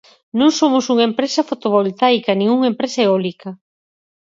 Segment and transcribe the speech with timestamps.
[0.39, 3.49] Non somos unha empresa fotovoltaica nin unha empresa eólica.